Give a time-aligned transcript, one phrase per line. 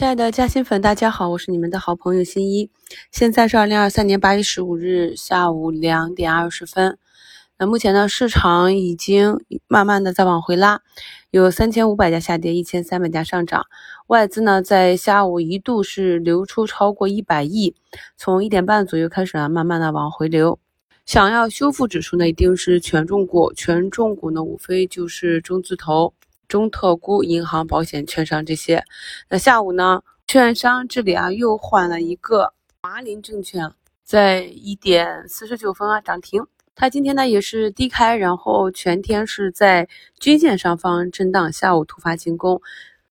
[0.00, 2.70] 亲爱的嘉兴粉，大家好，我是你们的好朋友新一。
[3.12, 6.96] 现在是二零二三年八月十五日下午两点二十分。
[7.58, 10.80] 那目前呢，市场已经慢慢的在往回拉，
[11.30, 13.66] 有三千五百家下跌，一千三百家上涨。
[14.06, 17.74] 外资呢，在下午一度是流出超过一百亿，
[18.16, 20.58] 从一点半左右开始啊，慢慢的往回流。
[21.04, 26.14] 想要修复指数呢，一定是权重股，权重股呢，无非就是中字头。
[26.50, 28.84] 中特估、银行、保险、券商这些，
[29.28, 30.02] 那下午呢？
[30.26, 33.72] 券商这里啊又换了一个华林证券，
[34.04, 36.44] 在一点四十九分啊涨停。
[36.74, 42.60] 它今天呢也是低开，然后全天是在均线上方震荡，下午突发进攻。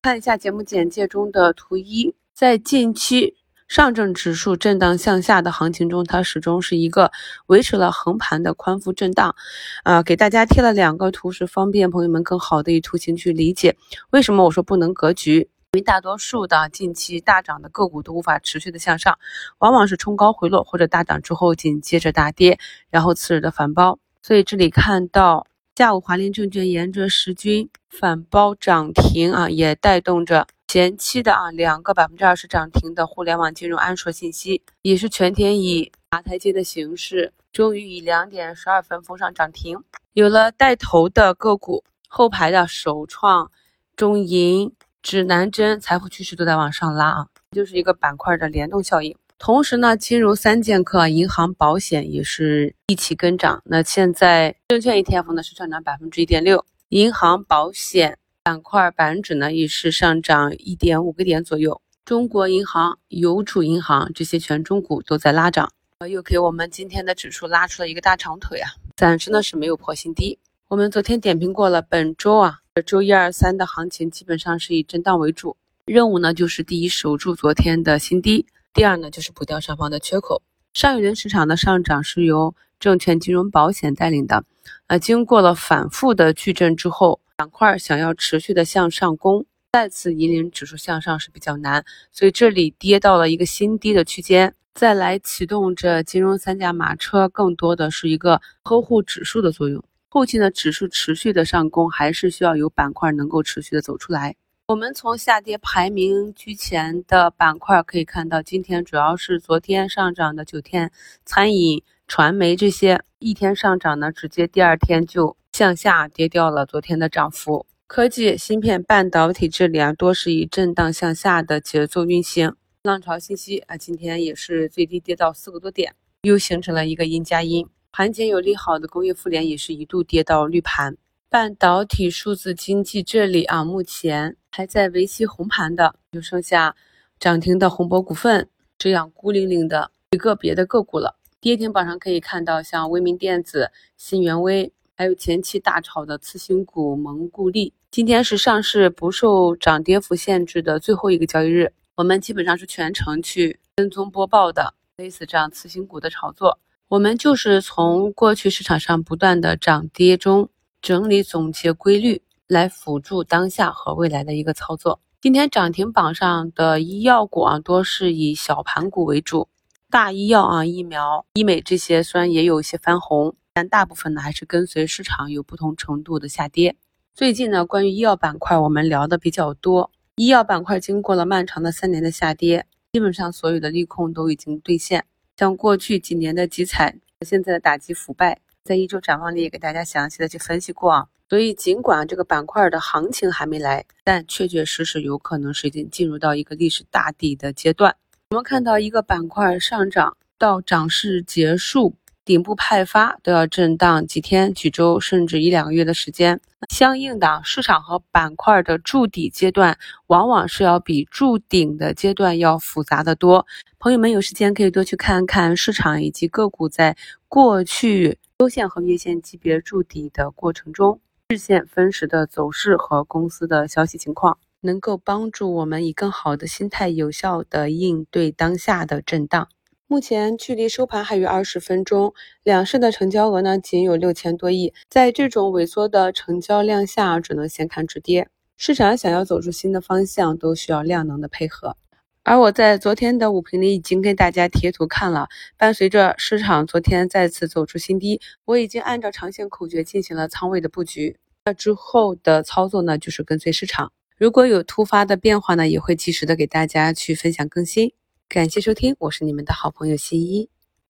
[0.02, 3.36] 看一下节目简介中的图一，在近期。
[3.70, 7.12] 上证指数震荡向下的行情中，它始终是一个
[7.46, 9.36] 维持了横盘的宽幅震荡。
[9.84, 13.78] 啊，给大家贴了两个图，是方便朋友们更好的以图形去理解
[14.10, 15.48] 为什么我说不能格局。
[15.72, 19.20] 因为大多数的近期大涨的个股都无法持续的向上，
[19.60, 22.58] 往往是冲高回落或者大涨之后紧接着大跌，
[22.90, 24.00] 然后次日的反包。
[24.24, 25.46] 所以这里看到
[25.76, 30.48] 下午华林证券沿着十均反包涨停啊，也带动着。
[30.70, 39.84] 前期的啊两个百分之二十涨停的互联网金融安硕信息，也是全天以爬台阶的形式，终于以两点十二分封上涨停。
[40.14, 43.50] 有了带头的个股，后排的首创、
[43.96, 49.18] 中银、指南针、财富趋势都在往上拉啊，就是一个板块的联动效应。
[49.40, 53.60] 同时呢，金融三剑客，银行、保险也是一起跟涨。
[53.66, 58.20] 那现在证券 ETF 呢是上涨百分之一点六，银行、保险。
[58.50, 68.72] 板块板指呢也是上涨一点五个点左右，中国银行、邮储银行这些权重股都在拉涨，呃，又给我们今天的指数拉出了一个大长腿啊！
[68.98, 70.40] 暂时呢是没有破新低。
[70.68, 72.58] 我们昨天点评过了，本周啊，
[72.88, 75.56] 周一、二、三的行情基本上是以震荡为主，
[75.86, 80.42] 任务呢就是第一守住昨天的新低，第二呢就是补掉上方的缺口。
[80.74, 84.44] 上一轮市场的上涨是由证券、金融、保险带领的，
[84.88, 87.20] 呃，经过了反复的矩阵之后。
[87.40, 99.82] 板块想要持续的向上攻，再次引领指数向上是比较难，所以这里跌到了一个新低的区间，再来启动这金融三驾马车，更多的是一个呵护指数的作用。
[100.10, 104.36] 后期呢，指数持续的上攻，还是需要有板块能够持续的走出来。
[104.68, 110.92] 我们从下跌排名居前的板块可以看到，今天主要是昨天上涨的九天、
[111.24, 115.39] 餐饮、传媒这些，一天上涨呢，直接第二天就。
[115.60, 122.56] 向下跌掉了昨天的涨幅，科技、芯片、半导体这里啊，多是以震荡向下的节奏运行。
[122.84, 127.68] 浪潮信息啊，今天也是最低跌到四个多点，又形成了一个阴加阴。
[127.92, 130.96] 盘前有利好的工业富联也是一度跌到绿盘。
[131.28, 136.74] 半导体、数字经济这里啊，目前还在维系红盘的，就剩下
[137.20, 141.18] 涨停的宏博股份这样孤零零的一个别的个股了。
[141.42, 144.72] 跌停榜上可以看到，像威明电子、新源威。
[145.00, 160.50] 还有前期大炒的次新股蒙固利，今天是上市不受涨跌幅限制的最后一个交易日，我们基本上是全程去跟踪播报的，类似这样次新股的炒作，我们就是从过去市场上不断的涨跌中
[160.82, 165.00] 整理总结规律，来辅助当下和未来的一个操作。
[165.22, 169.48] 今天涨停榜上的医药股啊，多是以小盘股为主，
[169.90, 173.34] 大医药啊、疫苗、医美这些虽然也有一些翻红。
[173.60, 176.78] 但大部分呢还是跟随市场有不同程度的下跌。
[177.14, 179.92] 最近呢，关于医药板块我们聊的比较多。
[180.16, 185.04] 医药板块经过了漫长的三年的下跌，基本上所有的利空都已经兑现。
[185.36, 191.08] 像过去几年的集采，现在的打击腐败，在一周展望里也给大家详细的去分析过啊。
[191.28, 197.94] 所以尽管这个板块的行情还没来，但确确实实有可能是已经进入到一个历史大底的阶段。
[198.30, 201.96] 我们看到一个板块上涨到涨势结束。
[202.30, 206.40] 顶部派发都要震荡几天、几周，甚至一两个月的时间。
[206.70, 213.48] 相应的，市场和板块的筑底阶段，往往是要比筑顶的阶段要复杂的多。
[213.80, 216.96] 朋友们有时间可以多去看看市场以及个股在
[217.28, 229.48] 过去周线和月线级别筑底的过程中，日线分时的走势和公司的消息情况，能够帮助我们以更好的心态，有效的应对当下的震荡。
[229.92, 232.14] 目前距离收盘还有二十分钟，
[232.44, 238.30] 两市的成交额呢仅有六千多亿，在这种萎缩的成交量下，只能先看止跌。
[238.56, 241.76] 市场想要走出新的方向，都需要量能的配合。
[242.22, 245.28] 而我在昨天的午评里已经跟大家贴图看了，
[245.58, 251.18] 伴随着市场昨天再次走出新低，我已经按照长线口诀进行了仓位的布局。
[251.46, 253.92] 那之后的操作呢，就是跟随市场。
[254.20, 257.92] 如果有突发的变化呢，也会及时的给大家去分享更新。
[258.30, 260.48] 感谢收听，我是你们的好朋友新一。